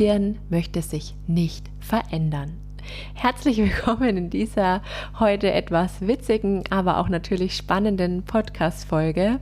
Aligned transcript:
Gehirn 0.00 0.38
möchte 0.48 0.80
sich 0.80 1.14
nicht 1.26 1.66
verändern. 1.78 2.54
Herzlich 3.12 3.58
willkommen 3.58 4.16
in 4.16 4.30
dieser 4.30 4.80
heute 5.18 5.52
etwas 5.52 6.00
witzigen, 6.00 6.64
aber 6.70 6.96
auch 6.96 7.10
natürlich 7.10 7.54
spannenden 7.54 8.22
Podcast-Folge. 8.22 9.40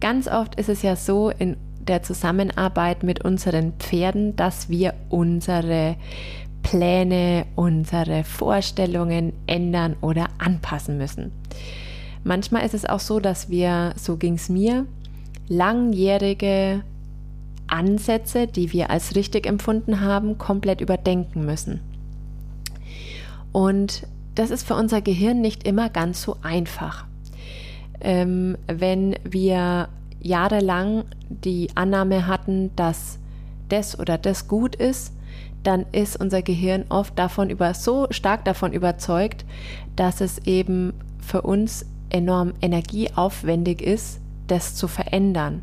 Ganz 0.00 0.26
oft 0.26 0.56
ist 0.56 0.68
es 0.68 0.82
ja 0.82 0.96
so 0.96 1.30
in 1.30 1.56
der 1.78 2.02
Zusammenarbeit 2.02 3.04
mit 3.04 3.24
unseren 3.24 3.74
Pferden, 3.74 4.34
dass 4.34 4.68
wir 4.68 4.94
unsere 5.10 5.94
Pläne, 6.64 7.46
unsere 7.54 8.24
Vorstellungen 8.24 9.32
ändern 9.46 9.94
oder 10.00 10.26
anpassen 10.38 10.98
müssen. 10.98 11.30
Manchmal 12.24 12.66
ist 12.66 12.74
es 12.74 12.84
auch 12.84 12.98
so, 12.98 13.20
dass 13.20 13.48
wir, 13.48 13.92
so 13.94 14.16
ging 14.16 14.34
es 14.34 14.48
mir, 14.48 14.86
langjährige 15.46 16.82
Ansätze, 17.72 18.46
die 18.46 18.72
wir 18.72 18.90
als 18.90 19.16
richtig 19.16 19.46
empfunden 19.46 20.00
haben, 20.00 20.38
komplett 20.38 20.80
überdenken 20.80 21.44
müssen. 21.44 21.80
Und 23.50 24.06
das 24.34 24.50
ist 24.50 24.66
für 24.66 24.74
unser 24.74 25.00
Gehirn 25.00 25.40
nicht 25.40 25.66
immer 25.66 25.88
ganz 25.88 26.22
so 26.22 26.36
einfach. 26.42 27.06
Ähm, 28.00 28.56
wenn 28.66 29.16
wir 29.24 29.88
jahrelang 30.20 31.04
die 31.28 31.68
Annahme 31.74 32.26
hatten, 32.26 32.70
dass 32.76 33.18
das 33.68 33.98
oder 33.98 34.18
das 34.18 34.48
gut 34.48 34.76
ist, 34.76 35.12
dann 35.62 35.86
ist 35.92 36.20
unser 36.20 36.42
Gehirn 36.42 36.84
oft 36.88 37.18
davon 37.18 37.50
über 37.50 37.74
so 37.74 38.06
stark 38.10 38.44
davon 38.44 38.72
überzeugt, 38.72 39.44
dass 39.96 40.20
es 40.20 40.38
eben 40.46 40.92
für 41.20 41.42
uns 41.42 41.86
enorm 42.10 42.52
energieaufwendig 42.60 43.80
ist, 43.80 44.20
das 44.46 44.74
zu 44.74 44.88
verändern. 44.88 45.62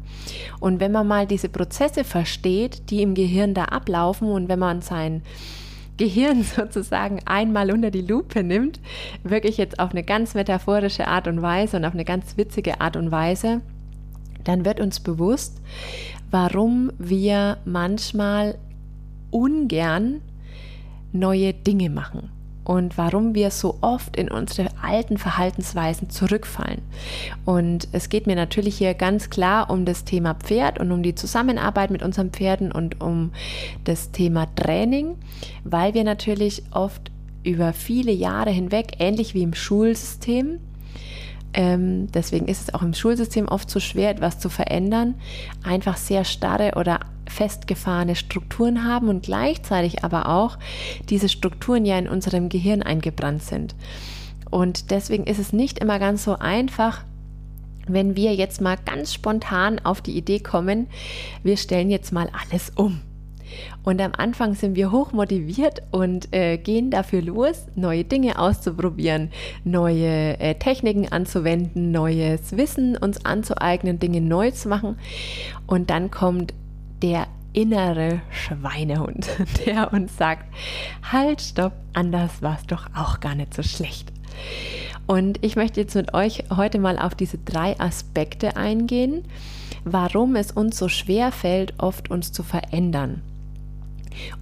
Und 0.59 0.79
wenn 0.79 0.91
man 0.91 1.07
mal 1.07 1.27
diese 1.27 1.49
Prozesse 1.49 2.03
versteht, 2.03 2.89
die 2.89 3.01
im 3.01 3.13
Gehirn 3.13 3.53
da 3.53 3.65
ablaufen 3.65 4.29
und 4.29 4.49
wenn 4.49 4.59
man 4.59 4.81
sein 4.81 5.21
Gehirn 5.97 6.43
sozusagen 6.55 7.19
einmal 7.25 7.71
unter 7.71 7.91
die 7.91 8.01
Lupe 8.01 8.43
nimmt, 8.43 8.79
wirklich 9.23 9.57
jetzt 9.57 9.79
auf 9.79 9.91
eine 9.91 10.03
ganz 10.03 10.33
metaphorische 10.33 11.07
Art 11.07 11.27
und 11.27 11.41
Weise 11.41 11.77
und 11.77 11.85
auf 11.85 11.93
eine 11.93 12.05
ganz 12.05 12.37
witzige 12.37 12.81
Art 12.81 12.95
und 12.95 13.11
Weise, 13.11 13.61
dann 14.43 14.65
wird 14.65 14.79
uns 14.79 14.99
bewusst, 14.99 15.61
warum 16.31 16.91
wir 16.97 17.57
manchmal 17.65 18.57
ungern 19.31 20.21
neue 21.11 21.53
Dinge 21.53 21.89
machen 21.89 22.31
und 22.69 22.99
warum 22.99 23.33
wir 23.33 23.49
so 23.49 23.79
oft 23.81 24.15
in 24.15 24.29
unsere 24.29 24.69
alten 24.83 25.17
Verhaltensweisen 25.17 26.11
zurückfallen. 26.11 26.83
Und 27.43 27.87
es 27.93 28.09
geht 28.09 28.27
mir 28.27 28.35
natürlich 28.35 28.77
hier 28.77 28.93
ganz 28.93 29.31
klar 29.31 29.71
um 29.71 29.85
das 29.85 30.03
Thema 30.03 30.35
Pferd 30.35 30.79
und 30.79 30.91
um 30.91 31.01
die 31.01 31.15
Zusammenarbeit 31.15 31.89
mit 31.89 32.03
unseren 32.03 32.29
Pferden 32.29 32.71
und 32.71 33.01
um 33.01 33.31
das 33.85 34.11
Thema 34.11 34.45
Training, 34.55 35.15
weil 35.63 35.95
wir 35.95 36.03
natürlich 36.03 36.61
oft 36.69 37.09
über 37.43 37.73
viele 37.73 38.11
Jahre 38.11 38.51
hinweg, 38.51 38.97
ähnlich 38.99 39.33
wie 39.33 39.41
im 39.41 39.55
Schulsystem, 39.55 40.59
ähm, 41.53 42.11
deswegen 42.11 42.47
ist 42.47 42.61
es 42.61 42.73
auch 42.73 42.81
im 42.81 42.93
Schulsystem 42.93 43.47
oft 43.47 43.69
so 43.69 43.79
schwer, 43.79 44.11
etwas 44.11 44.39
zu 44.39 44.49
verändern, 44.49 45.15
einfach 45.63 45.97
sehr 45.97 46.23
starre 46.23 46.73
oder 46.75 46.99
festgefahrene 47.27 48.15
Strukturen 48.15 48.83
haben 48.83 49.07
und 49.07 49.23
gleichzeitig 49.23 50.03
aber 50.03 50.29
auch 50.29 50.57
diese 51.09 51.29
Strukturen 51.29 51.85
ja 51.85 51.97
in 51.97 52.07
unserem 52.07 52.49
Gehirn 52.49 52.81
eingebrannt 52.83 53.43
sind. 53.43 53.75
Und 54.49 54.91
deswegen 54.91 55.25
ist 55.25 55.39
es 55.39 55.53
nicht 55.53 55.79
immer 55.79 55.99
ganz 55.99 56.23
so 56.23 56.37
einfach, 56.37 57.03
wenn 57.87 58.15
wir 58.15 58.35
jetzt 58.35 58.61
mal 58.61 58.77
ganz 58.85 59.13
spontan 59.13 59.79
auf 59.79 60.01
die 60.01 60.17
Idee 60.17 60.39
kommen, 60.39 60.87
wir 61.43 61.57
stellen 61.57 61.89
jetzt 61.89 62.11
mal 62.11 62.29
alles 62.43 62.71
um. 62.75 63.01
Und 63.83 64.01
am 64.01 64.11
Anfang 64.17 64.55
sind 64.55 64.75
wir 64.75 64.91
hoch 64.91 65.11
motiviert 65.11 65.81
und 65.91 66.33
äh, 66.33 66.57
gehen 66.57 66.91
dafür 66.91 67.21
los, 67.21 67.67
neue 67.75 68.03
Dinge 68.03 68.39
auszuprobieren, 68.39 69.31
neue 69.63 70.39
äh, 70.39 70.55
Techniken 70.55 71.11
anzuwenden, 71.11 71.91
neues 71.91 72.55
Wissen 72.57 72.97
uns 72.97 73.25
anzueignen, 73.25 73.99
Dinge 73.99 74.21
neu 74.21 74.51
zu 74.51 74.69
machen. 74.69 74.97
Und 75.67 75.89
dann 75.89 76.11
kommt 76.11 76.53
der 77.01 77.27
innere 77.53 78.21
Schweinehund, 78.29 79.27
der 79.65 79.91
uns 79.93 80.17
sagt, 80.17 80.45
halt, 81.11 81.41
stopp, 81.41 81.73
anders 81.93 82.41
war 82.41 82.57
es 82.59 82.67
doch 82.67 82.87
auch 82.95 83.19
gar 83.19 83.35
nicht 83.35 83.53
so 83.53 83.63
schlecht. 83.63 84.11
Und 85.07 85.43
ich 85.43 85.55
möchte 85.55 85.81
jetzt 85.81 85.95
mit 85.95 86.13
euch 86.13 86.43
heute 86.55 86.77
mal 86.77 86.99
auf 86.99 87.15
diese 87.15 87.39
drei 87.39 87.79
Aspekte 87.79 88.55
eingehen, 88.57 89.23
warum 89.83 90.35
es 90.35 90.51
uns 90.51 90.77
so 90.77 90.87
schwer 90.87 91.31
fällt, 91.31 91.73
oft 91.79 92.11
uns 92.11 92.31
zu 92.31 92.43
verändern. 92.43 93.21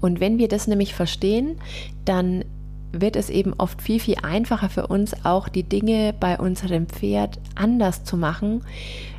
Und 0.01 0.19
wenn 0.19 0.37
wir 0.37 0.47
das 0.47 0.67
nämlich 0.67 0.93
verstehen, 0.93 1.57
dann 2.05 2.43
wird 2.91 3.15
es 3.15 3.29
eben 3.29 3.53
oft 3.57 3.81
viel, 3.81 3.99
viel 3.99 4.17
einfacher 4.23 4.69
für 4.69 4.87
uns, 4.87 5.25
auch 5.25 5.49
die 5.49 5.63
Dinge 5.63 6.13
bei 6.19 6.37
unserem 6.39 6.87
Pferd 6.87 7.39
anders 7.55 8.03
zu 8.03 8.17
machen. 8.17 8.63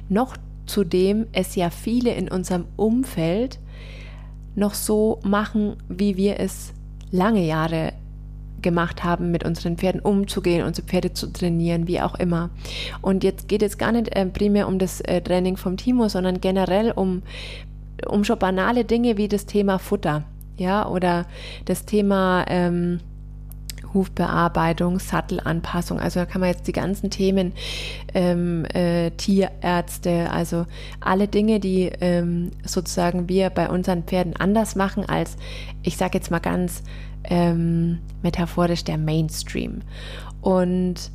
Noch 0.09 0.37
zudem 0.67 1.27
es 1.33 1.55
ja 1.55 1.71
viele 1.71 2.13
in 2.15 2.29
unserem 2.29 2.65
Umfeld 2.77 3.59
noch 4.55 4.75
so 4.75 5.21
machen, 5.23 5.77
wie 5.89 6.17
wir 6.17 6.41
es 6.41 6.73
lange 7.11 7.45
Jahre 7.45 7.93
gemacht 8.61 9.05
haben, 9.05 9.31
mit 9.31 9.45
unseren 9.45 9.77
Pferden 9.77 10.01
umzugehen, 10.01 10.67
unsere 10.67 10.87
Pferde 10.87 11.13
zu 11.13 11.33
trainieren, 11.33 11.87
wie 11.87 12.01
auch 12.01 12.17
immer. 12.17 12.51
Und 13.01 13.23
jetzt 13.23 13.49
geht 13.49 13.63
es 13.63 13.79
gar 13.79 13.93
nicht 13.93 14.15
äh, 14.17 14.27
primär 14.27 14.67
um 14.67 14.79
das 14.79 15.01
äh, 15.03 15.21
Training 15.21 15.57
vom 15.57 15.77
Timo, 15.77 16.09
sondern 16.09 16.41
generell 16.41 16.91
um, 16.91 17.23
um 18.09 18.25
schon 18.25 18.39
banale 18.39 18.85
Dinge 18.85 19.17
wie 19.17 19.29
das 19.29 19.47
Thema 19.47 19.79
Futter 19.79 20.25
ja, 20.59 20.87
oder 20.87 21.27
das 21.65 21.85
Thema 21.85 22.45
ähm, 22.49 23.01
Hufbearbeitung, 23.95 24.99
Sattelanpassung. 24.99 25.99
Also 25.99 26.21
da 26.21 26.27
kann 26.27 26.41
man 26.41 26.51
jetzt 26.51 26.67
die 26.67 26.73
ganzen 26.73 27.11
Themen 27.11 27.53
ähm, 28.15 28.65
äh, 28.67 29.11
Tierärzte, 29.13 30.31
also 30.31 30.67
alle 31.01 31.29
Dinge, 31.29 31.61
die 31.61 31.91
ähm, 32.01 32.51
sozusagen 32.65 33.29
wir 33.29 33.51
bei 33.51 33.69
unseren 33.69 34.03
Pferden 34.03 34.37
anders 34.37 34.77
machen 34.77 35.09
als, 35.09 35.37
ich 35.83 35.97
sage 35.97 36.19
jetzt 36.19 36.31
mal 36.31 36.39
ganz 36.39 36.83
ähm, 37.25 37.99
metaphorisch, 38.23 38.85
der 38.85 38.99
Mainstream. 38.99 39.83
Und 40.41 41.11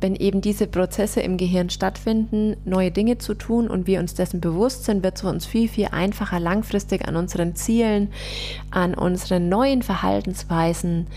wenn 0.00 0.14
eben 0.14 0.40
diese 0.40 0.66
Prozesse 0.66 1.20
im 1.20 1.36
Gehirn 1.36 1.70
stattfinden, 1.70 2.56
neue 2.64 2.90
Dinge 2.90 3.18
zu 3.18 3.34
tun 3.34 3.68
und 3.68 3.86
wir 3.86 3.98
uns 3.98 4.14
dessen 4.14 4.40
bewusst 4.40 4.84
sind, 4.84 5.02
wird 5.02 5.16
es 5.16 5.22
für 5.22 5.28
uns 5.28 5.44
viel, 5.44 5.68
viel 5.68 5.88
einfacher, 5.90 6.38
langfristig 6.38 7.06
an 7.08 7.16
unseren 7.16 7.56
Zielen, 7.56 8.10
an 8.70 8.94
unseren 8.94 9.48
neuen 9.48 9.82
Verhaltensweisen 9.82 11.08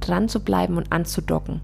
dran 0.00 0.28
zu 0.28 0.40
bleiben 0.40 0.76
und 0.76 0.92
anzudocken. 0.92 1.60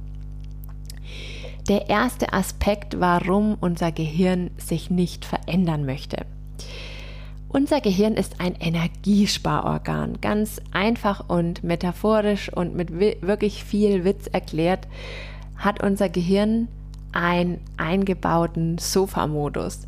Der 1.68 1.88
erste 1.88 2.32
Aspekt, 2.32 3.00
warum 3.00 3.56
unser 3.60 3.92
Gehirn 3.92 4.50
sich 4.58 4.90
nicht 4.90 5.24
verändern 5.24 5.86
möchte. 5.86 6.26
Unser 7.48 7.80
Gehirn 7.80 8.14
ist 8.14 8.40
ein 8.40 8.56
Energiesparorgan, 8.56 10.20
ganz 10.20 10.60
einfach 10.72 11.28
und 11.28 11.62
metaphorisch 11.62 12.52
und 12.52 12.74
mit 12.74 12.90
wirklich 12.98 13.62
viel 13.62 14.04
Witz 14.04 14.26
erklärt 14.26 14.88
hat 15.56 15.82
unser 15.82 16.08
Gehirn 16.08 16.68
einen 17.12 17.60
eingebauten 17.76 18.78
Sofa-Modus. 18.78 19.86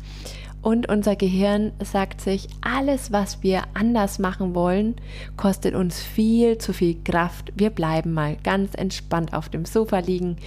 Und 0.61 0.89
unser 0.89 1.15
Gehirn 1.15 1.71
sagt 1.83 2.19
sich, 2.19 2.47
alles, 2.61 3.11
was 3.11 3.41
wir 3.43 3.63
anders 3.73 4.19
machen 4.19 4.53
wollen, 4.55 4.95
kostet 5.37 5.75
uns 5.75 6.01
viel 6.01 6.57
zu 6.57 6.73
viel 6.73 6.97
Kraft. 7.03 7.53
Wir 7.55 7.69
bleiben 7.69 8.11
mal 8.11 8.35
ganz 8.43 8.73
entspannt 8.73 9.33
auf 9.33 9.49
dem 9.49 9.65
Sofa 9.65 9.99
liegen, 9.99 10.37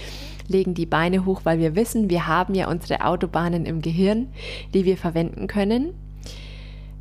legen 0.48 0.74
die 0.74 0.84
Beine 0.84 1.24
hoch, 1.24 1.42
weil 1.44 1.58
wir 1.58 1.74
wissen, 1.76 2.10
wir 2.10 2.26
haben 2.26 2.54
ja 2.54 2.68
unsere 2.68 3.04
Autobahnen 3.04 3.64
im 3.64 3.80
Gehirn, 3.80 4.28
die 4.74 4.84
wir 4.84 4.96
verwenden 4.96 5.46
können. 5.46 5.94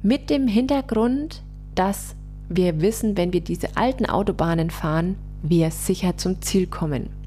Mit 0.01 0.29
dem 0.29 0.47
Hintergrund, 0.47 1.41
dass 1.75 2.15
wir 2.47 2.79
wissen, 2.79 3.17
wenn 3.17 3.33
wir 3.33 3.41
diese 3.41 3.75
alten 3.75 4.05
Autobahnen 4.05 4.69
fahren, 4.69 5.17
wir 5.41 5.71
sicher 5.71 6.15
zum 6.15 6.41
Ziel 6.41 6.67
kommen. 6.67 7.18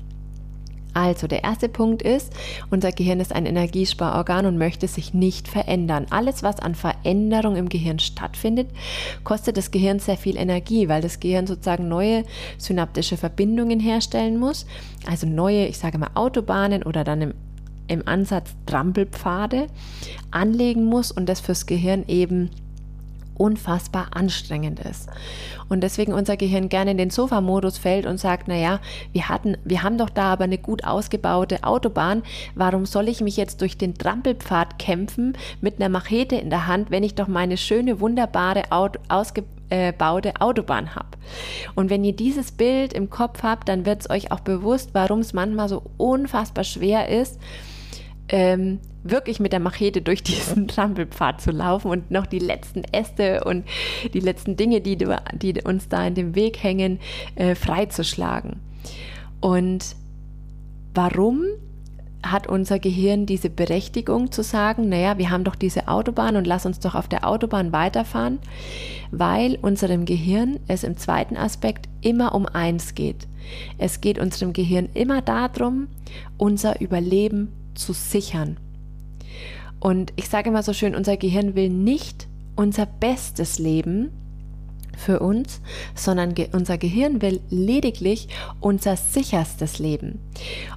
Also 0.94 1.26
der 1.26 1.42
erste 1.44 1.68
Punkt 1.68 2.02
ist, 2.02 2.32
unser 2.70 2.92
Gehirn 2.92 3.20
ist 3.20 3.34
ein 3.34 3.46
Energiesparorgan 3.46 4.46
und 4.46 4.58
möchte 4.58 4.88
sich 4.88 5.14
nicht 5.14 5.48
verändern. 5.48 6.06
Alles, 6.10 6.42
was 6.42 6.60
an 6.60 6.74
Veränderung 6.74 7.56
im 7.56 7.68
Gehirn 7.68 7.98
stattfindet, 7.98 8.68
kostet 9.24 9.56
das 9.56 9.70
Gehirn 9.70 9.98
sehr 9.98 10.16
viel 10.16 10.36
Energie, 10.36 10.88
weil 10.88 11.00
das 11.00 11.20
Gehirn 11.20 11.46
sozusagen 11.46 11.88
neue 11.88 12.24
synaptische 12.58 13.16
Verbindungen 13.16 13.80
herstellen 13.80 14.38
muss. 14.38 14.66
Also 15.08 15.26
neue, 15.26 15.66
ich 15.66 15.78
sage 15.78 15.98
mal, 15.98 16.10
Autobahnen 16.14 16.82
oder 16.82 17.04
dann 17.04 17.22
im, 17.22 17.34
im 17.88 18.06
Ansatz 18.06 18.54
Trampelpfade 18.66 19.68
anlegen 20.30 20.84
muss 20.84 21.10
und 21.10 21.28
das 21.28 21.40
fürs 21.40 21.66
Gehirn 21.66 22.04
eben 22.06 22.50
unfassbar 23.34 24.08
anstrengend 24.12 24.80
ist. 24.80 25.08
Und 25.68 25.82
deswegen 25.82 26.12
unser 26.12 26.36
Gehirn 26.36 26.68
gerne 26.68 26.92
in 26.92 26.98
den 26.98 27.10
Sofa-Modus 27.10 27.78
fällt 27.78 28.06
und 28.06 28.18
sagt, 28.18 28.48
naja, 28.48 28.80
wir 29.12 29.28
hatten, 29.28 29.56
wir 29.64 29.82
haben 29.82 29.98
doch 29.98 30.10
da 30.10 30.32
aber 30.32 30.44
eine 30.44 30.58
gut 30.58 30.84
ausgebaute 30.84 31.64
Autobahn. 31.64 32.22
Warum 32.54 32.86
soll 32.86 33.08
ich 33.08 33.20
mich 33.20 33.36
jetzt 33.36 33.60
durch 33.60 33.78
den 33.78 33.94
Trampelpfad 33.94 34.78
kämpfen 34.78 35.36
mit 35.60 35.76
einer 35.76 35.88
Machete 35.88 36.36
in 36.36 36.50
der 36.50 36.66
Hand, 36.66 36.90
wenn 36.90 37.04
ich 37.04 37.14
doch 37.14 37.28
meine 37.28 37.56
schöne, 37.56 38.00
wunderbare, 38.00 38.70
Auto, 38.70 39.00
ausgebaute 39.08 40.34
Autobahn 40.40 40.94
habe? 40.94 41.08
Und 41.74 41.90
wenn 41.90 42.04
ihr 42.04 42.14
dieses 42.14 42.52
Bild 42.52 42.92
im 42.92 43.08
Kopf 43.10 43.42
habt, 43.42 43.68
dann 43.68 43.86
wird 43.86 44.02
es 44.02 44.10
euch 44.10 44.30
auch 44.30 44.40
bewusst, 44.40 44.90
warum 44.92 45.20
es 45.20 45.32
manchmal 45.32 45.68
so 45.68 45.82
unfassbar 45.96 46.64
schwer 46.64 47.08
ist, 47.08 47.38
ähm, 48.32 48.80
wirklich 49.04 49.38
mit 49.40 49.52
der 49.52 49.60
Machete 49.60 50.02
durch 50.02 50.22
diesen 50.22 50.66
Trampelpfad 50.68 51.40
zu 51.40 51.50
laufen 51.50 51.90
und 51.90 52.10
noch 52.10 52.26
die 52.26 52.38
letzten 52.38 52.82
Äste 52.84 53.44
und 53.44 53.64
die 54.12 54.20
letzten 54.20 54.56
Dinge, 54.56 54.80
die, 54.80 54.96
die 54.96 55.60
uns 55.62 55.88
da 55.88 56.06
in 56.06 56.14
dem 56.14 56.34
Weg 56.34 56.62
hängen, 56.62 56.98
äh, 57.34 57.54
freizuschlagen. 57.54 58.60
Und 59.40 59.96
warum 60.94 61.44
hat 62.24 62.46
unser 62.46 62.78
Gehirn 62.78 63.26
diese 63.26 63.50
Berechtigung 63.50 64.30
zu 64.30 64.42
sagen, 64.42 64.88
naja, 64.88 65.18
wir 65.18 65.30
haben 65.30 65.42
doch 65.42 65.56
diese 65.56 65.88
Autobahn 65.88 66.36
und 66.36 66.46
lass 66.46 66.64
uns 66.64 66.78
doch 66.78 66.94
auf 66.94 67.08
der 67.08 67.26
Autobahn 67.26 67.72
weiterfahren, 67.72 68.38
weil 69.10 69.58
unserem 69.60 70.04
Gehirn 70.04 70.60
es 70.68 70.84
im 70.84 70.96
zweiten 70.96 71.36
Aspekt 71.36 71.88
immer 72.00 72.34
um 72.34 72.46
eins 72.46 72.94
geht. 72.94 73.26
Es 73.76 74.00
geht 74.00 74.20
unserem 74.20 74.52
Gehirn 74.52 74.88
immer 74.94 75.20
darum, 75.20 75.88
unser 76.38 76.80
Überleben 76.80 77.48
zu 77.74 77.92
sichern. 77.92 78.56
Und 79.80 80.12
ich 80.16 80.28
sage 80.28 80.50
immer 80.50 80.62
so 80.62 80.72
schön, 80.72 80.94
unser 80.94 81.16
Gehirn 81.16 81.54
will 81.54 81.68
nicht 81.68 82.28
unser 82.54 82.86
bestes 82.86 83.58
Leben 83.58 84.10
für 84.96 85.20
uns, 85.20 85.60
sondern 85.94 86.34
ge 86.34 86.48
unser 86.52 86.78
Gehirn 86.78 87.22
will 87.22 87.40
lediglich 87.50 88.28
unser 88.60 88.96
sicherstes 88.96 89.78
Leben. 89.78 90.20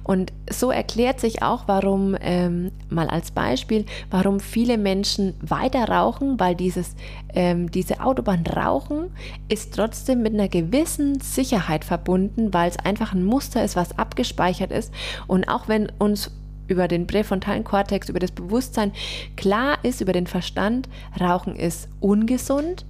Und 0.02 0.32
so 0.50 0.70
erklärt 0.70 1.20
sich 1.20 1.42
auch, 1.42 1.64
warum, 1.66 2.16
ähm, 2.20 2.72
mal 2.88 3.08
als 3.08 3.30
Beispiel, 3.30 3.84
warum 4.10 4.40
viele 4.40 4.78
Menschen 4.78 5.34
weiter 5.40 5.88
rauchen, 5.88 6.40
weil 6.40 6.54
dieses, 6.54 6.96
ähm, 7.34 7.70
diese 7.70 8.00
Autobahn 8.00 8.44
rauchen 8.46 9.10
ist 9.48 9.74
trotzdem 9.74 10.22
mit 10.22 10.34
einer 10.34 10.48
gewissen 10.48 11.20
Sicherheit 11.20 11.84
verbunden, 11.84 12.52
weil 12.52 12.70
es 12.70 12.78
einfach 12.78 13.12
ein 13.12 13.24
Muster 13.24 13.64
ist, 13.64 13.76
was 13.76 13.98
abgespeichert 13.98 14.72
ist. 14.72 14.92
Und 15.26 15.48
auch 15.48 15.68
wenn 15.68 15.92
uns 15.98 16.30
über 16.68 16.88
den 16.88 17.06
präfrontalen 17.06 17.64
Kortex, 17.64 18.08
über 18.08 18.18
das 18.18 18.32
Bewusstsein 18.32 18.92
klar 19.36 19.78
ist, 19.82 20.00
über 20.00 20.12
den 20.12 20.26
Verstand, 20.26 20.88
Rauchen 21.20 21.56
ist 21.56 21.88
ungesund, 22.00 22.84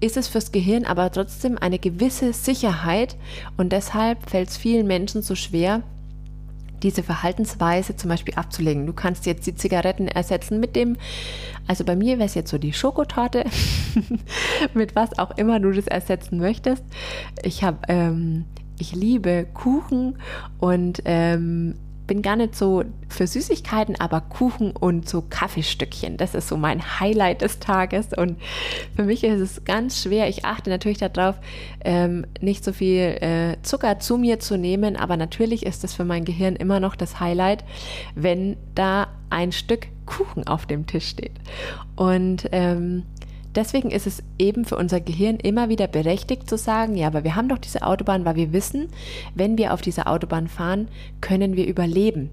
ist 0.00 0.16
es 0.16 0.28
fürs 0.28 0.52
Gehirn 0.52 0.84
aber 0.84 1.10
trotzdem 1.10 1.58
eine 1.58 1.78
gewisse 1.78 2.32
Sicherheit 2.32 3.16
und 3.56 3.72
deshalb 3.72 4.28
fällt 4.28 4.50
es 4.50 4.56
vielen 4.56 4.86
Menschen 4.86 5.22
so 5.22 5.34
schwer, 5.34 5.82
diese 6.84 7.02
Verhaltensweise 7.02 7.96
zum 7.96 8.10
Beispiel 8.10 8.34
abzulegen. 8.34 8.86
Du 8.86 8.92
kannst 8.92 9.24
jetzt 9.26 9.46
die 9.46 9.54
Zigaretten 9.54 10.06
ersetzen 10.06 10.60
mit 10.60 10.76
dem, 10.76 10.96
also 11.66 11.82
bei 11.82 11.96
mir 11.96 12.18
wäre 12.18 12.26
es 12.26 12.34
jetzt 12.34 12.50
so 12.50 12.58
die 12.58 12.74
Schokotorte, 12.74 13.44
mit 14.74 14.94
was 14.94 15.18
auch 15.18 15.36
immer 15.38 15.58
du 15.60 15.72
das 15.72 15.86
ersetzen 15.86 16.38
möchtest. 16.38 16.84
Ich 17.42 17.64
habe, 17.64 17.78
ähm, 17.88 18.44
ich 18.78 18.94
liebe 18.94 19.46
Kuchen 19.54 20.18
und 20.58 21.02
ähm, 21.06 21.76
bin 22.06 22.22
gar 22.22 22.36
nicht 22.36 22.54
so 22.54 22.84
für 23.08 23.26
Süßigkeiten, 23.26 23.98
aber 23.98 24.20
Kuchen 24.20 24.72
und 24.72 25.08
so 25.08 25.22
Kaffeestückchen. 25.22 26.16
Das 26.16 26.34
ist 26.34 26.48
so 26.48 26.56
mein 26.56 27.00
Highlight 27.00 27.42
des 27.42 27.58
Tages. 27.58 28.08
Und 28.16 28.36
für 28.94 29.04
mich 29.04 29.24
ist 29.24 29.40
es 29.40 29.64
ganz 29.64 30.02
schwer. 30.02 30.28
Ich 30.28 30.44
achte 30.44 30.70
natürlich 30.70 30.98
darauf, 30.98 31.36
ähm, 31.84 32.26
nicht 32.40 32.64
so 32.64 32.72
viel 32.72 33.18
äh, 33.20 33.56
Zucker 33.62 33.98
zu 33.98 34.18
mir 34.18 34.38
zu 34.40 34.58
nehmen, 34.58 34.96
aber 34.96 35.16
natürlich 35.16 35.64
ist 35.64 35.84
es 35.84 35.94
für 35.94 36.04
mein 36.04 36.24
Gehirn 36.24 36.56
immer 36.56 36.80
noch 36.80 36.96
das 36.96 37.20
Highlight, 37.20 37.64
wenn 38.14 38.56
da 38.74 39.08
ein 39.30 39.52
Stück 39.52 39.88
Kuchen 40.06 40.46
auf 40.46 40.66
dem 40.66 40.86
Tisch 40.86 41.08
steht. 41.08 41.32
Und 41.96 42.48
ähm, 42.52 43.04
Deswegen 43.54 43.90
ist 43.90 44.06
es 44.06 44.22
eben 44.38 44.64
für 44.64 44.76
unser 44.76 45.00
Gehirn 45.00 45.36
immer 45.36 45.68
wieder 45.68 45.86
berechtigt 45.86 46.48
zu 46.48 46.58
sagen, 46.58 46.96
ja, 46.96 47.06
aber 47.06 47.24
wir 47.24 47.36
haben 47.36 47.48
doch 47.48 47.58
diese 47.58 47.82
Autobahn, 47.82 48.24
weil 48.24 48.36
wir 48.36 48.52
wissen, 48.52 48.88
wenn 49.34 49.58
wir 49.58 49.72
auf 49.72 49.80
dieser 49.80 50.08
Autobahn 50.08 50.48
fahren, 50.48 50.88
können 51.20 51.56
wir 51.56 51.66
überleben. 51.66 52.30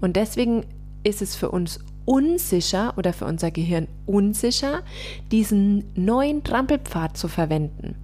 Und 0.00 0.16
deswegen 0.16 0.64
ist 1.04 1.22
es 1.22 1.36
für 1.36 1.50
uns 1.50 1.80
unsicher 2.04 2.94
oder 2.96 3.12
für 3.12 3.26
unser 3.26 3.50
Gehirn 3.50 3.86
unsicher, 4.06 4.82
diesen 5.30 5.84
neuen 5.94 6.42
Trampelpfad 6.42 7.16
zu 7.16 7.28
verwenden. 7.28 7.94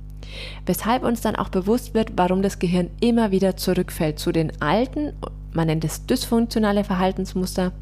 Weshalb 0.65 1.03
uns 1.03 1.21
dann 1.21 1.37
auch 1.37 1.49
bewusst 1.49 1.95
wird, 1.95 2.13
warum 2.17 2.43
das 2.43 2.59
Gehirn 2.59 2.91
immer 3.01 3.31
wieder 3.31 3.57
zurückfällt 3.57 4.19
zu 4.19 4.33
den 4.33 4.61
alten, 4.61 5.13
man 5.53 5.67
nennt 5.67 5.85
es 5.85 6.07
dysfunktionale 6.07 6.85
Verhaltensmuster 6.85 7.73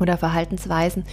oder 0.00 0.16
Verhaltensweisen, 0.16 1.04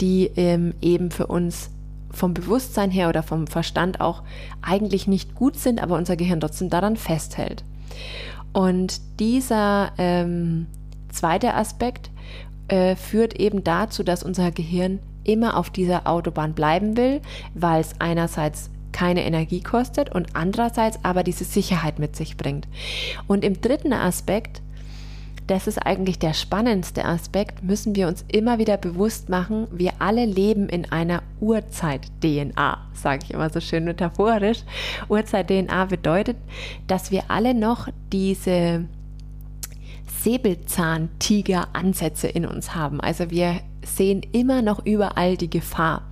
die 0.00 0.30
ähm, 0.36 0.74
eben 0.80 1.10
für 1.10 1.26
uns 1.26 1.70
vom 2.10 2.34
Bewusstsein 2.34 2.90
her 2.90 3.08
oder 3.08 3.22
vom 3.22 3.46
Verstand 3.46 4.00
auch 4.00 4.22
eigentlich 4.62 5.06
nicht 5.06 5.34
gut 5.34 5.56
sind, 5.56 5.82
aber 5.82 5.96
unser 5.96 6.16
Gehirn 6.16 6.40
trotzdem 6.40 6.70
daran 6.70 6.96
festhält. 6.96 7.64
Und 8.52 9.00
dieser 9.20 9.92
ähm, 9.98 10.66
zweite 11.08 11.54
Aspekt 11.54 12.10
äh, 12.68 12.96
führt 12.96 13.34
eben 13.38 13.64
dazu, 13.64 14.02
dass 14.02 14.22
unser 14.22 14.50
Gehirn 14.50 14.98
immer 15.24 15.56
auf 15.56 15.70
dieser 15.70 16.06
Autobahn 16.06 16.54
bleiben 16.54 16.96
will, 16.96 17.20
weil 17.54 17.80
es 17.80 17.94
einerseits 18.00 18.70
keine 18.92 19.24
Energie 19.24 19.62
kostet 19.62 20.12
und 20.12 20.34
andererseits 20.34 20.98
aber 21.04 21.22
diese 21.22 21.44
Sicherheit 21.44 21.98
mit 21.98 22.16
sich 22.16 22.36
bringt. 22.36 22.66
Und 23.26 23.44
im 23.44 23.60
dritten 23.60 23.92
Aspekt 23.92 24.62
das 25.50 25.66
ist 25.66 25.78
eigentlich 25.78 26.20
der 26.20 26.32
spannendste 26.32 27.04
Aspekt, 27.04 27.64
müssen 27.64 27.96
wir 27.96 28.06
uns 28.06 28.24
immer 28.28 28.58
wieder 28.58 28.76
bewusst 28.76 29.28
machen, 29.28 29.66
wir 29.72 29.94
alle 29.98 30.24
leben 30.24 30.68
in 30.68 30.90
einer 30.92 31.24
Urzeit-DNA, 31.40 32.78
sage 32.94 33.24
ich 33.24 33.34
immer 33.34 33.50
so 33.50 33.58
schön 33.60 33.84
metaphorisch. 33.84 34.62
Urzeit-DNA 35.08 35.86
bedeutet, 35.86 36.36
dass 36.86 37.10
wir 37.10 37.24
alle 37.28 37.54
noch 37.54 37.88
diese 38.12 38.84
Säbelzahntiger-Ansätze 40.22 42.28
in 42.28 42.46
uns 42.46 42.74
haben. 42.74 43.00
Also 43.00 43.30
wir 43.30 43.60
sehen 43.84 44.22
immer 44.32 44.62
noch 44.62 44.84
überall 44.84 45.36
die 45.36 45.50
Gefahr. 45.50 46.02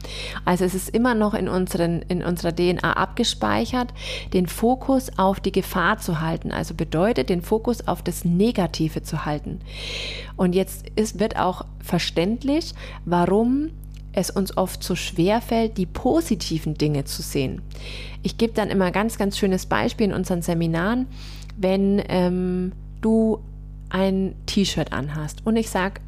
Also 0.44 0.64
es 0.64 0.74
ist 0.74 0.90
immer 0.90 1.14
noch 1.14 1.34
in, 1.34 1.48
unseren, 1.48 2.02
in 2.02 2.22
unserer 2.22 2.54
DNA 2.54 2.94
abgespeichert, 2.94 3.92
den 4.32 4.46
Fokus 4.46 5.18
auf 5.18 5.40
die 5.40 5.52
Gefahr 5.52 5.98
zu 5.98 6.20
halten. 6.20 6.52
Also 6.52 6.74
bedeutet, 6.74 7.28
den 7.28 7.42
Fokus 7.42 7.86
auf 7.86 8.02
das 8.02 8.24
Negative 8.24 9.02
zu 9.02 9.24
halten. 9.24 9.60
Und 10.36 10.54
jetzt 10.54 10.86
ist, 10.96 11.20
wird 11.20 11.36
auch 11.36 11.64
verständlich, 11.80 12.74
warum 13.04 13.70
es 14.12 14.30
uns 14.30 14.56
oft 14.56 14.82
so 14.82 14.94
schwer 14.94 15.40
fällt, 15.40 15.76
die 15.76 15.86
positiven 15.86 16.74
Dinge 16.74 17.04
zu 17.04 17.22
sehen. 17.22 17.62
Ich 18.22 18.38
gebe 18.38 18.52
dann 18.52 18.70
immer 18.70 18.90
ganz, 18.90 19.18
ganz 19.18 19.38
schönes 19.38 19.66
Beispiel 19.66 20.06
in 20.06 20.14
unseren 20.14 20.42
Seminaren, 20.42 21.06
wenn 21.56 22.02
ähm, 22.08 22.72
du 23.00 23.40
ein 23.90 24.34
T-Shirt 24.46 24.92
anhast 24.92 25.46
und 25.46 25.56
ich 25.56 25.70
sage, 25.70 26.00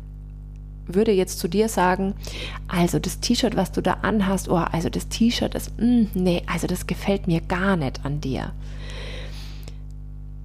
würde 0.86 1.12
jetzt 1.12 1.38
zu 1.38 1.48
dir 1.48 1.68
sagen, 1.68 2.14
also 2.68 2.98
das 2.98 3.20
T-Shirt, 3.20 3.56
was 3.56 3.72
du 3.72 3.80
da 3.80 3.98
anhast, 4.02 4.48
oh, 4.48 4.56
also 4.56 4.88
das 4.88 5.08
T-Shirt 5.08 5.54
ist, 5.54 5.78
mm, 5.80 6.06
nee, 6.14 6.42
also 6.46 6.66
das 6.66 6.86
gefällt 6.86 7.26
mir 7.26 7.40
gar 7.40 7.76
nicht 7.76 8.04
an 8.04 8.20
dir. 8.20 8.52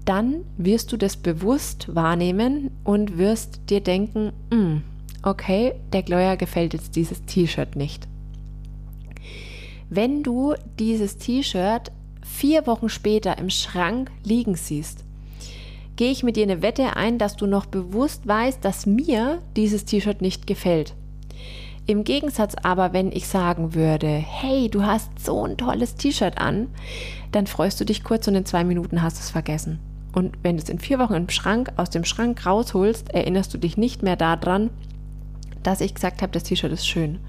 Dann 0.05 0.41
wirst 0.57 0.91
du 0.91 0.97
das 0.97 1.17
bewusst 1.17 1.93
wahrnehmen 1.95 2.69
und 2.83 3.17
wirst 3.17 3.61
dir 3.69 3.81
denken, 3.81 4.33
mm, 4.51 4.83
okay, 5.23 5.73
der 5.93 6.03
Gloria 6.03 6.35
gefällt 6.35 6.73
jetzt 6.73 6.95
dieses 6.95 7.23
T-Shirt 7.25 7.75
nicht. 7.75 8.07
Wenn 9.89 10.23
du 10.23 10.55
dieses 10.79 11.17
T-Shirt 11.17 11.91
vier 12.23 12.67
Wochen 12.67 12.89
später 12.89 13.37
im 13.37 13.49
Schrank 13.49 14.11
liegen 14.23 14.55
siehst, 14.55 15.04
gehe 15.95 16.11
ich 16.11 16.23
mit 16.23 16.35
dir 16.35 16.43
eine 16.43 16.61
Wette 16.61 16.95
ein, 16.95 17.17
dass 17.17 17.35
du 17.35 17.47
noch 17.47 17.65
bewusst 17.65 18.27
weißt, 18.27 18.63
dass 18.63 18.85
mir 18.85 19.41
dieses 19.55 19.85
T-Shirt 19.85 20.21
nicht 20.21 20.47
gefällt. 20.47 20.93
Im 21.87 22.03
Gegensatz 22.03 22.55
aber, 22.63 22.93
wenn 22.93 23.11
ich 23.11 23.27
sagen 23.27 23.75
würde, 23.75 24.07
hey, 24.07 24.69
du 24.69 24.83
hast 24.83 25.11
so 25.19 25.45
ein 25.45 25.55
tolles 25.55 25.95
T-Shirt 25.95 26.39
an, 26.39 26.67
dann 27.31 27.45
freust 27.45 27.79
du 27.79 27.85
dich 27.85 28.03
kurz 28.03 28.27
und 28.27 28.35
in 28.35 28.45
zwei 28.45 28.63
Minuten 28.63 29.01
hast 29.03 29.17
du 29.17 29.21
es 29.21 29.29
vergessen. 29.29 29.79
Und 30.11 30.37
wenn 30.41 30.57
du 30.57 30.63
es 30.63 30.69
in 30.69 30.79
vier 30.79 30.97
Wochen 30.97 31.13
im 31.13 31.29
Schrank, 31.29 31.73
aus 31.75 31.89
dem 31.89 32.05
Schrank 32.05 32.45
rausholst, 32.45 33.13
erinnerst 33.13 33.53
du 33.53 33.57
dich 33.57 33.77
nicht 33.77 34.01
mehr 34.01 34.15
daran, 34.15 34.71
dass 35.65 35.81
ich 35.81 35.93
gesagt 35.93 36.21
habe, 36.21 36.31
das 36.31 36.43
T-Shirt 36.43 36.71
ist 36.71 36.87
schön. 36.87 37.19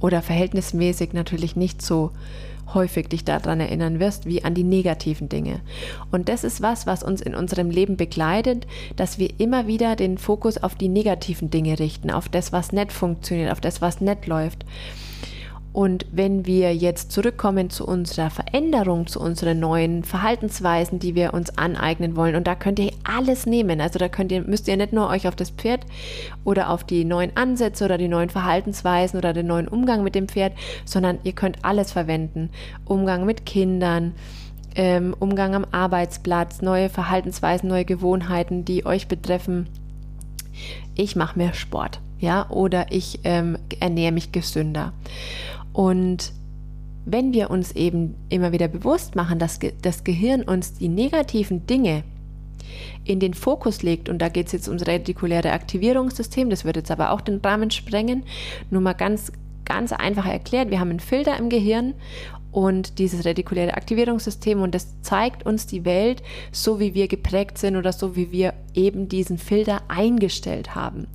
Oder 0.00 0.22
verhältnismäßig 0.22 1.12
natürlich 1.12 1.56
nicht 1.56 1.82
so 1.82 2.12
häufig 2.74 3.08
dich 3.08 3.24
daran 3.24 3.60
erinnern 3.60 4.00
wirst, 4.00 4.26
wie 4.26 4.44
an 4.44 4.54
die 4.54 4.64
negativen 4.64 5.28
Dinge. 5.28 5.60
Und 6.10 6.28
das 6.28 6.44
ist 6.44 6.62
was, 6.62 6.86
was 6.86 7.02
uns 7.02 7.20
in 7.20 7.34
unserem 7.34 7.70
Leben 7.70 7.96
begleitet, 7.96 8.66
dass 8.96 9.18
wir 9.18 9.30
immer 9.38 9.66
wieder 9.66 9.96
den 9.96 10.18
Fokus 10.18 10.58
auf 10.58 10.74
die 10.74 10.88
negativen 10.88 11.50
Dinge 11.50 11.78
richten, 11.78 12.10
auf 12.10 12.28
das, 12.28 12.52
was 12.52 12.72
nicht 12.72 12.92
funktioniert, 12.92 13.52
auf 13.52 13.60
das, 13.60 13.80
was 13.80 14.00
nicht 14.00 14.26
läuft. 14.26 14.64
Und 15.76 16.06
wenn 16.10 16.46
wir 16.46 16.74
jetzt 16.74 17.12
zurückkommen 17.12 17.68
zu 17.68 17.86
unserer 17.86 18.30
Veränderung, 18.30 19.08
zu 19.08 19.20
unseren 19.20 19.60
neuen 19.60 20.04
Verhaltensweisen, 20.04 21.00
die 21.00 21.14
wir 21.14 21.34
uns 21.34 21.58
aneignen 21.58 22.16
wollen, 22.16 22.34
und 22.34 22.46
da 22.46 22.54
könnt 22.54 22.78
ihr 22.78 22.92
alles 23.04 23.44
nehmen. 23.44 23.82
Also 23.82 23.98
da 23.98 24.08
könnt 24.08 24.32
ihr, 24.32 24.40
müsst 24.40 24.68
ihr 24.68 24.78
nicht 24.78 24.94
nur 24.94 25.10
euch 25.10 25.28
auf 25.28 25.36
das 25.36 25.50
Pferd 25.50 25.84
oder 26.44 26.70
auf 26.70 26.84
die 26.84 27.04
neuen 27.04 27.36
Ansätze 27.36 27.84
oder 27.84 27.98
die 27.98 28.08
neuen 28.08 28.30
Verhaltensweisen 28.30 29.18
oder 29.18 29.34
den 29.34 29.48
neuen 29.48 29.68
Umgang 29.68 30.02
mit 30.02 30.14
dem 30.14 30.28
Pferd, 30.28 30.54
sondern 30.86 31.18
ihr 31.24 31.32
könnt 31.32 31.62
alles 31.62 31.92
verwenden. 31.92 32.48
Umgang 32.86 33.26
mit 33.26 33.44
Kindern, 33.44 34.14
ähm, 34.76 35.14
Umgang 35.18 35.54
am 35.54 35.66
Arbeitsplatz, 35.72 36.62
neue 36.62 36.88
Verhaltensweisen, 36.88 37.68
neue 37.68 37.84
Gewohnheiten, 37.84 38.64
die 38.64 38.86
euch 38.86 39.08
betreffen. 39.08 39.68
Ich 40.94 41.16
mache 41.16 41.38
mehr 41.38 41.52
Sport, 41.52 42.00
ja, 42.18 42.48
oder 42.48 42.86
ich 42.92 43.20
ähm, 43.24 43.58
ernähre 43.78 44.12
mich 44.12 44.32
gesünder. 44.32 44.94
Und 45.76 46.32
wenn 47.04 47.34
wir 47.34 47.50
uns 47.50 47.72
eben 47.72 48.14
immer 48.30 48.50
wieder 48.50 48.66
bewusst 48.66 49.14
machen, 49.14 49.38
dass 49.38 49.58
das 49.82 50.04
Gehirn 50.04 50.42
uns 50.42 50.72
die 50.72 50.88
negativen 50.88 51.66
Dinge 51.66 52.02
in 53.04 53.20
den 53.20 53.34
Fokus 53.34 53.82
legt, 53.82 54.08
und 54.08 54.22
da 54.22 54.30
geht 54.30 54.46
es 54.46 54.52
jetzt 54.52 54.68
ums 54.68 54.86
retikuläre 54.86 55.52
Aktivierungssystem, 55.52 56.48
das 56.48 56.64
wird 56.64 56.76
jetzt 56.76 56.90
aber 56.90 57.10
auch 57.10 57.20
den 57.20 57.42
Rahmen 57.42 57.70
sprengen, 57.70 58.22
nur 58.70 58.80
mal 58.80 58.94
ganz, 58.94 59.30
ganz 59.66 59.92
einfach 59.92 60.24
erklärt, 60.24 60.70
wir 60.70 60.80
haben 60.80 60.88
einen 60.88 61.00
Filter 61.00 61.36
im 61.36 61.50
Gehirn 61.50 61.92
und 62.56 62.98
dieses 62.98 63.26
retikuläre 63.26 63.74
Aktivierungssystem 63.74 64.62
und 64.62 64.74
das 64.74 65.02
zeigt 65.02 65.44
uns 65.44 65.66
die 65.66 65.84
Welt 65.84 66.22
so, 66.52 66.80
wie 66.80 66.94
wir 66.94 67.06
geprägt 67.06 67.58
sind 67.58 67.76
oder 67.76 67.92
so, 67.92 68.16
wie 68.16 68.32
wir 68.32 68.54
eben 68.72 69.10
diesen 69.10 69.36
Filter 69.36 69.82
eingestellt 69.88 70.74
haben. 70.74 71.06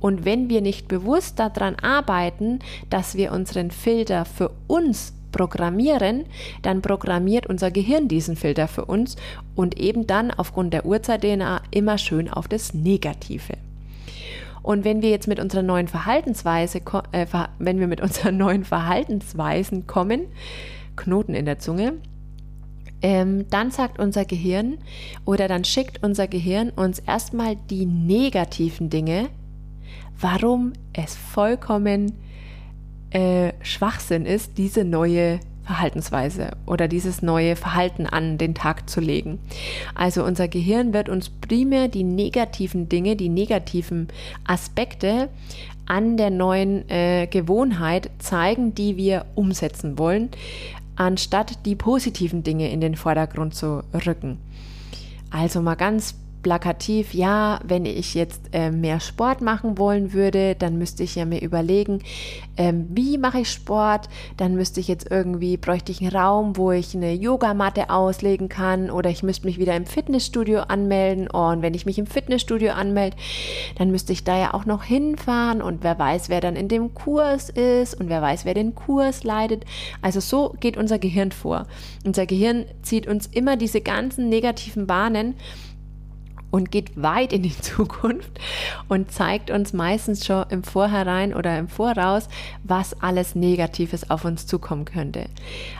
Und 0.00 0.24
wenn 0.24 0.48
wir 0.48 0.60
nicht 0.60 0.88
bewusst 0.88 1.38
daran 1.38 1.76
arbeiten, 1.76 2.58
dass 2.90 3.14
wir 3.14 3.30
unseren 3.30 3.70
Filter 3.70 4.24
für 4.24 4.50
uns 4.66 5.12
programmieren, 5.30 6.24
dann 6.62 6.82
programmiert 6.82 7.46
unser 7.46 7.70
Gehirn 7.70 8.08
diesen 8.08 8.34
Filter 8.34 8.66
für 8.66 8.86
uns 8.86 9.14
und 9.54 9.78
eben 9.78 10.08
dann 10.08 10.32
aufgrund 10.32 10.74
der 10.74 10.84
Uhrzeit-DNA 10.84 11.62
immer 11.70 11.96
schön 11.96 12.28
auf 12.28 12.48
das 12.48 12.74
Negative. 12.74 13.52
Und 14.62 14.84
wenn 14.84 15.02
wir 15.02 15.10
jetzt 15.10 15.28
mit 15.28 15.40
unserer 15.40 15.62
neuen 15.62 15.88
Verhaltensweise, 15.88 16.80
äh, 17.12 17.26
wenn 17.58 17.80
wir 17.80 17.86
mit 17.86 18.00
unseren 18.00 18.36
neuen 18.38 18.64
Verhaltensweisen 18.64 19.86
kommen, 19.86 20.26
Knoten 20.96 21.34
in 21.34 21.46
der 21.46 21.58
Zunge, 21.58 21.94
ähm, 23.02 23.48
dann 23.50 23.70
sagt 23.70 23.98
unser 23.98 24.24
Gehirn 24.24 24.78
oder 25.24 25.48
dann 25.48 25.64
schickt 25.64 26.02
unser 26.04 26.28
Gehirn 26.28 26.70
uns 26.70 27.00
erstmal 27.00 27.56
die 27.56 27.84
negativen 27.84 28.90
Dinge, 28.90 29.28
warum 30.20 30.72
es 30.92 31.16
vollkommen 31.16 32.12
äh, 33.10 33.52
Schwachsinn 33.62 34.24
ist, 34.24 34.56
diese 34.56 34.84
neue 34.84 35.40
Verhaltensweise 35.64 36.50
oder 36.66 36.88
dieses 36.88 37.22
neue 37.22 37.56
Verhalten 37.56 38.06
an 38.06 38.38
den 38.38 38.54
Tag 38.54 38.90
zu 38.90 39.00
legen. 39.00 39.38
Also 39.94 40.24
unser 40.24 40.48
Gehirn 40.48 40.92
wird 40.92 41.08
uns 41.08 41.30
primär 41.30 41.88
die 41.88 42.04
negativen 42.04 42.88
Dinge, 42.88 43.16
die 43.16 43.28
negativen 43.28 44.08
Aspekte 44.44 45.28
an 45.86 46.16
der 46.16 46.30
neuen 46.30 46.88
äh, 46.88 47.26
Gewohnheit 47.26 48.10
zeigen, 48.18 48.74
die 48.74 48.96
wir 48.96 49.26
umsetzen 49.34 49.98
wollen, 49.98 50.30
anstatt 50.96 51.64
die 51.66 51.76
positiven 51.76 52.42
Dinge 52.42 52.70
in 52.70 52.80
den 52.80 52.96
Vordergrund 52.96 53.54
zu 53.54 53.82
rücken. 54.06 54.38
Also 55.30 55.62
mal 55.62 55.76
ganz 55.76 56.14
plakativ, 56.42 57.14
ja, 57.14 57.60
wenn 57.64 57.86
ich 57.86 58.14
jetzt 58.14 58.42
äh, 58.52 58.70
mehr 58.70 59.00
Sport 59.00 59.40
machen 59.40 59.78
wollen 59.78 60.12
würde, 60.12 60.54
dann 60.56 60.78
müsste 60.78 61.02
ich 61.02 61.14
ja 61.14 61.24
mir 61.24 61.40
überlegen, 61.40 62.00
ähm, 62.56 62.86
wie 62.90 63.18
mache 63.18 63.40
ich 63.40 63.50
Sport? 63.50 64.08
Dann 64.36 64.54
müsste 64.54 64.80
ich 64.80 64.88
jetzt 64.88 65.10
irgendwie, 65.10 65.56
bräuchte 65.56 65.92
ich 65.92 66.00
einen 66.00 66.14
Raum, 66.14 66.56
wo 66.56 66.72
ich 66.72 66.94
eine 66.94 67.12
Yogamatte 67.14 67.90
auslegen 67.90 68.48
kann 68.48 68.90
oder 68.90 69.10
ich 69.10 69.22
müsste 69.22 69.46
mich 69.46 69.58
wieder 69.58 69.76
im 69.76 69.86
Fitnessstudio 69.86 70.60
anmelden. 70.60 71.28
Oh, 71.32 71.48
und 71.48 71.62
wenn 71.62 71.74
ich 71.74 71.86
mich 71.86 71.98
im 71.98 72.06
Fitnessstudio 72.06 72.72
anmelde, 72.72 73.16
dann 73.78 73.90
müsste 73.90 74.12
ich 74.12 74.24
da 74.24 74.38
ja 74.38 74.54
auch 74.54 74.66
noch 74.66 74.84
hinfahren 74.84 75.62
und 75.62 75.82
wer 75.82 75.98
weiß, 75.98 76.28
wer 76.28 76.40
dann 76.40 76.56
in 76.56 76.68
dem 76.68 76.94
Kurs 76.94 77.48
ist 77.50 77.94
und 77.94 78.08
wer 78.08 78.20
weiß, 78.20 78.44
wer 78.44 78.54
den 78.54 78.74
Kurs 78.74 79.24
leitet. 79.24 79.64
Also 80.02 80.20
so 80.20 80.54
geht 80.60 80.76
unser 80.76 80.98
Gehirn 80.98 81.32
vor. 81.32 81.66
Unser 82.04 82.26
Gehirn 82.26 82.64
zieht 82.82 83.06
uns 83.06 83.26
immer 83.28 83.56
diese 83.56 83.80
ganzen 83.80 84.28
negativen 84.28 84.86
Bahnen 84.86 85.34
und 86.52 86.70
geht 86.70 87.02
weit 87.02 87.32
in 87.32 87.42
die 87.42 87.58
Zukunft 87.60 88.38
und 88.88 89.10
zeigt 89.10 89.50
uns 89.50 89.72
meistens 89.72 90.24
schon 90.24 90.44
im 90.50 90.62
Vorhinein 90.62 91.34
oder 91.34 91.58
im 91.58 91.66
Voraus, 91.66 92.28
was 92.62 93.02
alles 93.02 93.34
Negatives 93.34 94.08
auf 94.08 94.24
uns 94.24 94.46
zukommen 94.46 94.84
könnte. 94.84 95.26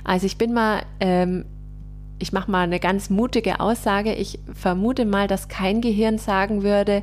Also 0.02 0.26
ich 0.26 0.36
bin 0.36 0.52
mal 0.52 0.82
ähm, 0.98 1.44
ich 2.22 2.32
mache 2.32 2.50
mal 2.50 2.62
eine 2.62 2.78
ganz 2.78 3.10
mutige 3.10 3.58
Aussage. 3.58 4.14
Ich 4.14 4.38
vermute 4.54 5.04
mal, 5.04 5.26
dass 5.26 5.48
kein 5.48 5.80
Gehirn 5.80 6.18
sagen 6.18 6.62
würde, 6.62 7.02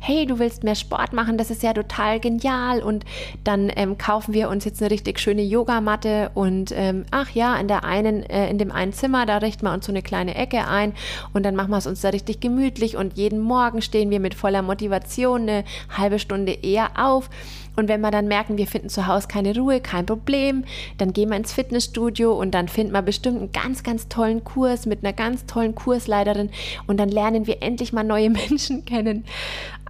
hey, 0.00 0.26
du 0.26 0.40
willst 0.40 0.64
mehr 0.64 0.74
Sport 0.74 1.12
machen, 1.12 1.38
das 1.38 1.50
ist 1.50 1.62
ja 1.62 1.72
total 1.72 2.18
genial 2.18 2.82
und 2.82 3.04
dann 3.44 3.70
ähm, 3.76 3.96
kaufen 3.96 4.34
wir 4.34 4.48
uns 4.48 4.64
jetzt 4.64 4.82
eine 4.82 4.90
richtig 4.90 5.20
schöne 5.20 5.42
Yogamatte 5.42 6.32
und 6.34 6.72
ähm, 6.74 7.04
ach 7.12 7.30
ja, 7.30 7.56
in 7.56 7.68
der 7.68 7.84
einen, 7.84 8.24
äh, 8.24 8.50
in 8.50 8.58
dem 8.58 8.72
einen 8.72 8.92
Zimmer, 8.92 9.24
da 9.24 9.38
richten 9.38 9.64
wir 9.64 9.72
uns 9.72 9.86
so 9.86 9.92
eine 9.92 10.02
kleine 10.02 10.34
Ecke 10.34 10.66
ein 10.66 10.94
und 11.32 11.44
dann 11.44 11.54
machen 11.54 11.70
wir 11.70 11.78
es 11.78 11.86
uns 11.86 12.00
da 12.00 12.08
richtig 12.08 12.40
gemütlich 12.40 12.96
und 12.96 13.16
jeden 13.16 13.38
Morgen 13.38 13.82
stehen 13.82 14.10
wir 14.10 14.18
mit 14.18 14.34
voller 14.34 14.62
Motivation 14.62 15.42
eine 15.42 15.64
halbe 15.96 16.18
Stunde 16.18 16.52
eher 16.52 16.90
auf 16.96 17.30
und 17.76 17.88
wenn 17.88 18.00
wir 18.00 18.10
dann 18.10 18.26
merken, 18.26 18.56
wir 18.56 18.66
finden 18.66 18.88
zu 18.88 19.06
Hause 19.06 19.28
keine 19.28 19.54
Ruhe, 19.54 19.80
kein 19.80 20.06
Problem, 20.06 20.64
dann 20.98 21.12
gehen 21.12 21.30
wir 21.30 21.36
ins 21.36 21.52
Fitnessstudio 21.52 22.32
und 22.32 22.52
dann 22.52 22.68
finden 22.68 22.92
wir 22.92 23.02
bestimmt 23.02 23.38
einen 23.38 23.52
ganz, 23.52 23.82
ganz 23.82 24.08
tollen 24.08 24.44
Kurs 24.44 24.86
mit 24.86 25.04
einer 25.04 25.12
ganz 25.12 25.46
tollen 25.46 25.74
Kursleiterin 25.74 26.50
und 26.86 26.98
dann 26.98 27.10
lernen 27.10 27.46
wir 27.46 27.62
endlich 27.62 27.92
mal 27.92 28.04
neue 28.04 28.30
Menschen 28.48 28.84
kennen. 28.84 29.24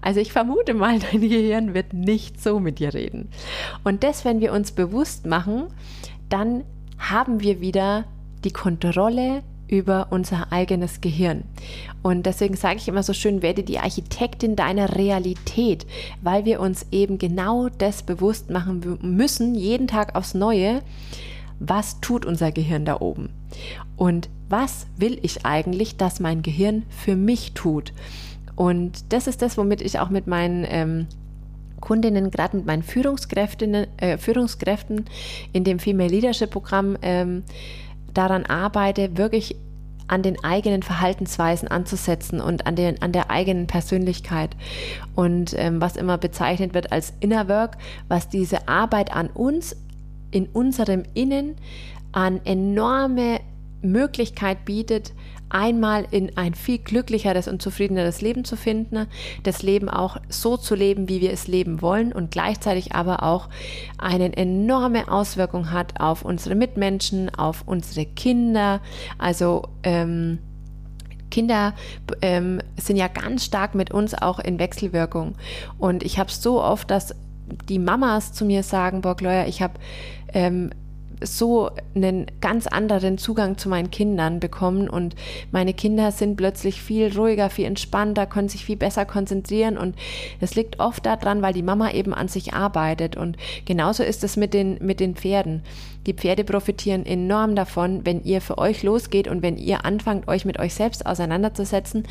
Also 0.02 0.20
ich 0.20 0.32
vermute 0.32 0.74
mal, 0.74 0.98
dein 1.12 1.20
Gehirn 1.20 1.74
wird 1.74 1.92
nicht 1.92 2.42
so 2.42 2.60
mit 2.60 2.78
dir 2.78 2.92
reden. 2.94 3.28
Und 3.84 4.02
das, 4.02 4.24
wenn 4.24 4.40
wir 4.40 4.52
uns 4.52 4.72
bewusst 4.72 5.26
machen, 5.26 5.68
dann 6.28 6.64
haben 6.98 7.40
wir 7.40 7.60
wieder 7.60 8.04
die 8.44 8.52
Kontrolle 8.52 9.42
über 9.68 10.08
unser 10.10 10.52
eigenes 10.52 11.00
Gehirn. 11.00 11.44
Und 12.02 12.26
deswegen 12.26 12.56
sage 12.56 12.76
ich 12.76 12.88
immer 12.88 13.02
so 13.02 13.12
schön, 13.12 13.42
werde 13.42 13.62
die 13.62 13.78
Architektin 13.78 14.56
deiner 14.56 14.96
Realität, 14.96 15.86
weil 16.22 16.44
wir 16.44 16.60
uns 16.60 16.86
eben 16.92 17.18
genau 17.18 17.68
das 17.68 18.02
bewusst 18.02 18.50
machen 18.50 18.98
müssen, 19.02 19.54
jeden 19.54 19.88
Tag 19.88 20.14
aufs 20.14 20.34
Neue, 20.34 20.82
was 21.58 22.00
tut 22.00 22.24
unser 22.26 22.52
Gehirn 22.52 22.84
da 22.84 23.00
oben? 23.00 23.30
Und 23.96 24.28
was 24.48 24.86
will 24.96 25.18
ich 25.22 25.46
eigentlich, 25.46 25.96
dass 25.96 26.20
mein 26.20 26.42
Gehirn 26.42 26.84
für 26.88 27.16
mich 27.16 27.52
tut? 27.52 27.92
Und 28.54 29.12
das 29.12 29.26
ist 29.26 29.42
das, 29.42 29.58
womit 29.58 29.80
ich 29.80 29.98
auch 29.98 30.10
mit 30.10 30.26
meinen 30.26 30.66
ähm, 30.68 31.06
Kundinnen, 31.80 32.30
gerade 32.30 32.56
mit 32.56 32.66
meinen 32.66 32.82
Führungskräften, 32.82 33.86
äh, 33.98 34.18
Führungskräften 34.18 35.04
in 35.52 35.64
dem 35.64 35.78
Female 35.78 36.08
Leadership 36.10 36.50
Programm 36.50 36.96
ähm, 37.02 37.42
daran 38.16 38.46
arbeite, 38.46 39.16
wirklich 39.16 39.56
an 40.08 40.22
den 40.22 40.42
eigenen 40.44 40.82
Verhaltensweisen 40.82 41.68
anzusetzen 41.68 42.40
und 42.40 42.66
an, 42.66 42.76
den, 42.76 43.02
an 43.02 43.12
der 43.12 43.30
eigenen 43.30 43.66
Persönlichkeit. 43.66 44.56
Und 45.14 45.54
ähm, 45.58 45.80
was 45.80 45.96
immer 45.96 46.16
bezeichnet 46.18 46.74
wird 46.74 46.92
als 46.92 47.12
Inner 47.20 47.48
Work, 47.48 47.76
was 48.08 48.28
diese 48.28 48.68
Arbeit 48.68 49.14
an 49.14 49.28
uns, 49.28 49.76
in 50.30 50.46
unserem 50.46 51.04
Innen, 51.14 51.56
an 52.12 52.40
enorme 52.44 53.40
Möglichkeit 53.86 54.64
bietet, 54.64 55.12
einmal 55.48 56.06
in 56.10 56.36
ein 56.36 56.54
viel 56.54 56.78
glücklicheres 56.78 57.48
und 57.48 57.62
zufriedeneres 57.62 58.20
Leben 58.20 58.44
zu 58.44 58.56
finden, 58.56 59.06
das 59.44 59.62
Leben 59.62 59.88
auch 59.88 60.16
so 60.28 60.56
zu 60.56 60.74
leben, 60.74 61.08
wie 61.08 61.20
wir 61.20 61.32
es 61.32 61.46
leben 61.46 61.82
wollen 61.82 62.12
und 62.12 62.30
gleichzeitig 62.30 62.94
aber 62.94 63.22
auch 63.22 63.48
eine 63.98 64.36
enorme 64.36 65.10
Auswirkung 65.10 65.70
hat 65.70 66.00
auf 66.00 66.24
unsere 66.24 66.54
Mitmenschen, 66.54 67.32
auf 67.34 67.62
unsere 67.66 68.06
Kinder. 68.06 68.80
Also 69.18 69.62
ähm, 69.82 70.38
Kinder 71.30 71.74
ähm, 72.22 72.60
sind 72.76 72.96
ja 72.96 73.08
ganz 73.08 73.44
stark 73.44 73.74
mit 73.74 73.90
uns 73.92 74.14
auch 74.14 74.38
in 74.38 74.58
Wechselwirkung. 74.58 75.34
Und 75.78 76.02
ich 76.02 76.18
habe 76.18 76.30
so 76.30 76.62
oft, 76.62 76.90
dass 76.90 77.14
die 77.68 77.78
Mamas 77.78 78.32
zu 78.32 78.44
mir 78.44 78.62
sagen, 78.62 79.02
boah, 79.02 79.16
Gloria, 79.16 79.46
ich 79.46 79.62
habe 79.62 79.74
ähm, 80.32 80.70
so 81.22 81.70
einen 81.94 82.26
ganz 82.40 82.66
anderen 82.66 83.18
Zugang 83.18 83.58
zu 83.58 83.68
meinen 83.68 83.90
Kindern 83.90 84.40
bekommen 84.40 84.88
und 84.88 85.14
meine 85.50 85.74
Kinder 85.74 86.12
sind 86.12 86.36
plötzlich 86.36 86.80
viel 86.82 87.16
ruhiger, 87.16 87.50
viel 87.50 87.66
entspannter, 87.66 88.26
können 88.26 88.48
sich 88.48 88.64
viel 88.64 88.76
besser 88.76 89.04
konzentrieren 89.04 89.78
und 89.78 89.96
das 90.40 90.54
liegt 90.54 90.80
oft 90.80 91.06
daran, 91.06 91.42
weil 91.42 91.54
die 91.54 91.62
Mama 91.62 91.90
eben 91.92 92.12
an 92.12 92.28
sich 92.28 92.54
arbeitet 92.54 93.16
und 93.16 93.36
genauso 93.64 94.02
ist 94.02 94.24
es 94.24 94.36
mit 94.36 94.52
den, 94.54 94.78
mit 94.80 95.00
den 95.00 95.14
Pferden. 95.14 95.62
Die 96.06 96.14
Pferde 96.14 96.44
profitieren 96.44 97.04
enorm 97.04 97.56
davon, 97.56 98.04
wenn 98.04 98.22
ihr 98.22 98.40
für 98.40 98.58
euch 98.58 98.82
losgeht 98.82 99.26
und 99.26 99.42
wenn 99.42 99.56
ihr 99.56 99.84
anfangt, 99.84 100.28
euch 100.28 100.44
mit 100.44 100.58
euch 100.58 100.74
selbst 100.74 101.04
auseinanderzusetzen. 101.06 102.04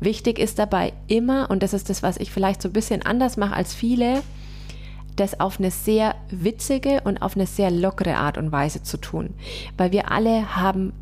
Wichtig 0.00 0.38
ist 0.38 0.58
dabei 0.58 0.92
immer, 1.06 1.50
und 1.50 1.62
das 1.62 1.72
ist 1.72 1.88
das, 1.88 2.02
was 2.02 2.18
ich 2.18 2.30
vielleicht 2.30 2.60
so 2.60 2.68
ein 2.68 2.74
bisschen 2.74 3.02
anders 3.02 3.38
mache 3.38 3.54
als 3.54 3.72
viele, 3.72 4.22
das 5.16 5.40
auf 5.40 5.58
eine 5.58 5.70
sehr 5.70 6.14
witzige 6.30 7.00
und 7.04 7.22
auf 7.22 7.36
eine 7.36 7.46
sehr 7.46 7.70
lockere 7.70 8.16
Art 8.16 8.38
und 8.38 8.52
Weise 8.52 8.82
zu 8.82 8.98
tun, 8.98 9.30
weil 9.76 9.92
wir 9.92 10.10
alle 10.10 10.56
haben 10.56 10.92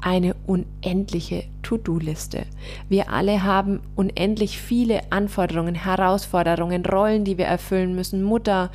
eine 0.00 0.34
unendliche 0.46 1.44
To-Do-Liste. 1.62 2.46
Wir 2.88 3.10
alle 3.10 3.42
haben 3.42 3.80
unendlich 3.96 4.58
viele 4.58 5.12
Anforderungen, 5.12 5.74
Herausforderungen, 5.74 6.84
Rollen, 6.86 7.24
die 7.24 7.36
wir 7.36 7.44
erfüllen 7.44 7.94
müssen. 7.94 8.22
Mutter, 8.22 8.70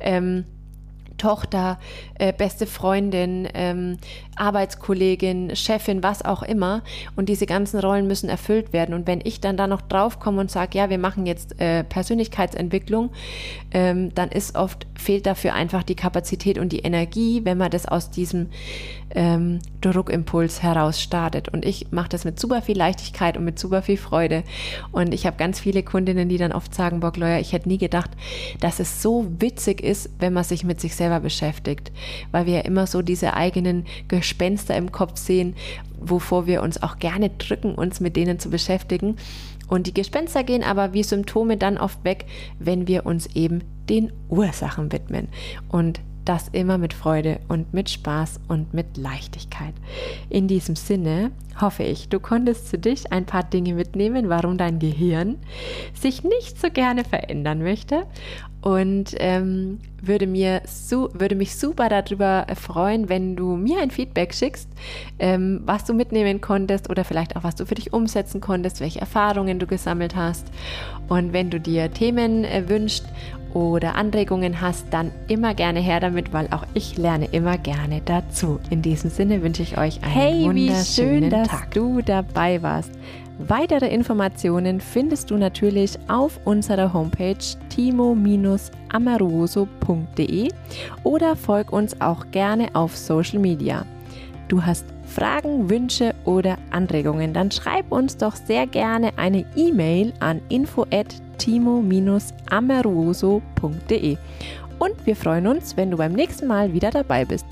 ähm, 0.00 0.44
Tochter, 1.22 1.78
äh, 2.18 2.32
beste 2.32 2.66
Freundin, 2.66 3.48
ähm, 3.54 3.98
Arbeitskollegin, 4.34 5.54
Chefin, 5.54 6.02
was 6.02 6.24
auch 6.24 6.42
immer. 6.42 6.82
Und 7.14 7.28
diese 7.28 7.46
ganzen 7.46 7.78
Rollen 7.78 8.08
müssen 8.08 8.28
erfüllt 8.28 8.72
werden. 8.72 8.92
Und 8.92 9.06
wenn 9.06 9.20
ich 9.22 9.40
dann 9.40 9.56
da 9.56 9.68
noch 9.68 9.82
draufkomme 9.82 10.40
und 10.40 10.50
sage, 10.50 10.76
ja, 10.76 10.90
wir 10.90 10.98
machen 10.98 11.24
jetzt 11.24 11.60
äh, 11.60 11.84
Persönlichkeitsentwicklung, 11.84 13.10
ähm, 13.70 14.12
dann 14.16 14.30
ist 14.30 14.56
oft, 14.56 14.88
fehlt 14.98 15.26
dafür 15.26 15.54
einfach 15.54 15.84
die 15.84 15.94
Kapazität 15.94 16.58
und 16.58 16.72
die 16.72 16.80
Energie, 16.80 17.42
wenn 17.44 17.56
man 17.56 17.70
das 17.70 17.86
aus 17.86 18.10
diesem 18.10 18.48
ähm, 19.14 19.60
Druckimpuls 19.80 20.62
heraus 20.62 21.00
startet. 21.00 21.50
Und 21.50 21.64
ich 21.64 21.92
mache 21.92 22.08
das 22.08 22.24
mit 22.24 22.40
super 22.40 22.62
viel 22.62 22.76
Leichtigkeit 22.76 23.36
und 23.36 23.44
mit 23.44 23.60
super 23.60 23.82
viel 23.82 23.96
Freude. 23.96 24.42
Und 24.90 25.14
ich 25.14 25.26
habe 25.26 25.36
ganz 25.36 25.60
viele 25.60 25.84
Kundinnen, 25.84 26.28
die 26.28 26.38
dann 26.38 26.52
oft 26.52 26.74
sagen, 26.74 26.98
Bock, 26.98 27.16
Lawyer, 27.16 27.38
ich 27.38 27.52
hätte 27.52 27.68
nie 27.68 27.78
gedacht, 27.78 28.10
dass 28.60 28.80
es 28.80 29.02
so 29.02 29.26
witzig 29.38 29.82
ist, 29.82 30.10
wenn 30.18 30.32
man 30.32 30.44
sich 30.44 30.64
mit 30.64 30.80
sich 30.80 30.96
selber 30.96 31.11
beschäftigt. 31.20 31.92
Weil 32.30 32.46
wir 32.46 32.54
ja 32.54 32.60
immer 32.60 32.86
so 32.86 33.02
diese 33.02 33.34
eigenen 33.34 33.84
Gespenster 34.08 34.76
im 34.76 34.92
Kopf 34.92 35.18
sehen, 35.18 35.54
wovor 36.00 36.46
wir 36.46 36.62
uns 36.62 36.82
auch 36.82 36.98
gerne 36.98 37.30
drücken, 37.30 37.74
uns 37.74 38.00
mit 38.00 38.16
denen 38.16 38.38
zu 38.38 38.50
beschäftigen. 38.50 39.16
Und 39.68 39.86
die 39.86 39.94
Gespenster 39.94 40.44
gehen 40.44 40.62
aber 40.62 40.92
wie 40.92 41.02
Symptome 41.02 41.56
dann 41.56 41.78
oft 41.78 42.04
weg, 42.04 42.26
wenn 42.58 42.86
wir 42.88 43.06
uns 43.06 43.34
eben 43.34 43.62
den 43.88 44.12
Ursachen 44.28 44.92
widmen. 44.92 45.28
Und 45.68 46.00
das 46.24 46.48
immer 46.48 46.78
mit 46.78 46.94
Freude 46.94 47.40
und 47.48 47.74
mit 47.74 47.90
Spaß 47.90 48.40
und 48.48 48.74
mit 48.74 48.96
Leichtigkeit. 48.96 49.74
In 50.28 50.48
diesem 50.48 50.76
Sinne 50.76 51.30
hoffe 51.60 51.82
ich, 51.82 52.08
du 52.08 52.20
konntest 52.20 52.68
für 52.68 52.78
dich 52.78 53.12
ein 53.12 53.26
paar 53.26 53.42
Dinge 53.42 53.74
mitnehmen, 53.74 54.28
warum 54.28 54.58
dein 54.58 54.78
Gehirn 54.78 55.36
sich 55.94 56.24
nicht 56.24 56.60
so 56.60 56.68
gerne 56.70 57.04
verändern 57.04 57.62
möchte 57.62 58.06
und 58.62 59.16
ähm, 59.18 59.80
würde, 60.00 60.28
mir 60.28 60.62
su 60.66 61.08
würde 61.12 61.34
mich 61.34 61.56
super 61.56 61.88
darüber 61.88 62.46
freuen, 62.54 63.08
wenn 63.08 63.34
du 63.34 63.56
mir 63.56 63.80
ein 63.80 63.90
Feedback 63.90 64.32
schickst, 64.32 64.68
ähm, 65.18 65.62
was 65.66 65.84
du 65.84 65.92
mitnehmen 65.92 66.40
konntest 66.40 66.88
oder 66.88 67.04
vielleicht 67.04 67.36
auch 67.36 67.42
was 67.42 67.56
du 67.56 67.66
für 67.66 67.74
dich 67.74 67.92
umsetzen 67.92 68.40
konntest, 68.40 68.80
welche 68.80 69.00
Erfahrungen 69.00 69.58
du 69.58 69.66
gesammelt 69.66 70.14
hast. 70.14 70.46
Und 71.08 71.32
wenn 71.32 71.50
du 71.50 71.58
dir 71.58 71.92
Themen 71.92 72.44
äh, 72.44 72.68
wünschst 72.68 73.04
oder 73.54 73.94
Anregungen 73.94 74.60
hast, 74.60 74.86
dann 74.90 75.10
immer 75.28 75.54
gerne 75.54 75.80
her 75.80 76.00
damit, 76.00 76.32
weil 76.32 76.48
auch 76.50 76.64
ich 76.74 76.96
lerne 76.96 77.26
immer 77.32 77.58
gerne 77.58 78.00
dazu. 78.04 78.58
In 78.70 78.82
diesem 78.82 79.10
Sinne 79.10 79.42
wünsche 79.42 79.62
ich 79.62 79.78
euch 79.78 80.02
einen 80.02 80.12
hey, 80.12 80.44
wunderschönen 80.44 80.56
wie 80.56 80.84
schön, 80.84 81.30
dass 81.30 81.48
Tag. 81.48 81.70
du 81.72 82.02
dabei 82.02 82.62
warst. 82.62 82.92
Weitere 83.38 83.88
Informationen 83.88 84.80
findest 84.80 85.30
du 85.30 85.36
natürlich 85.36 85.98
auf 86.08 86.38
unserer 86.44 86.92
Homepage 86.92 87.36
timo-amoroso.de 87.70 90.48
oder 91.02 91.34
folg 91.34 91.72
uns 91.72 91.98
auch 92.00 92.26
gerne 92.30 92.68
auf 92.74 92.96
Social 92.96 93.38
Media. 93.38 93.86
Du 94.48 94.64
hast 94.64 94.84
Fragen, 95.12 95.70
Wünsche 95.70 96.14
oder 96.24 96.58
Anregungen, 96.70 97.32
dann 97.32 97.50
schreib 97.50 97.90
uns 97.92 98.16
doch 98.16 98.34
sehr 98.34 98.66
gerne 98.66 99.12
eine 99.16 99.44
E-Mail 99.54 100.12
an 100.20 100.40
info@ 100.48 100.86
timo-ameruoso.de. 101.38 104.16
Und 104.78 105.06
wir 105.06 105.16
freuen 105.16 105.46
uns, 105.46 105.76
wenn 105.76 105.90
du 105.90 105.96
beim 105.96 106.12
nächsten 106.12 106.46
Mal 106.46 106.72
wieder 106.72 106.90
dabei 106.90 107.24
bist. 107.24 107.46